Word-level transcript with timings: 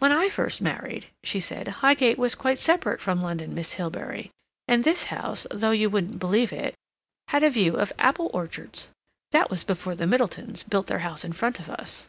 "When 0.00 0.12
I 0.12 0.28
first 0.28 0.60
married," 0.60 1.06
she 1.24 1.40
said, 1.40 1.66
"Highgate 1.66 2.18
was 2.18 2.34
quite 2.34 2.58
separate 2.58 3.00
from 3.00 3.22
London, 3.22 3.54
Miss 3.54 3.72
Hilbery, 3.72 4.30
and 4.68 4.84
this 4.84 5.04
house, 5.04 5.46
though 5.50 5.70
you 5.70 5.88
wouldn't 5.88 6.18
believe 6.18 6.52
it, 6.52 6.74
had 7.28 7.42
a 7.42 7.48
view 7.48 7.76
of 7.78 7.90
apple 7.98 8.30
orchards. 8.34 8.90
That 9.30 9.48
was 9.48 9.64
before 9.64 9.94
the 9.94 10.06
Middletons 10.06 10.62
built 10.62 10.88
their 10.88 10.98
house 10.98 11.24
in 11.24 11.32
front 11.32 11.58
of 11.58 11.70
us." 11.70 12.08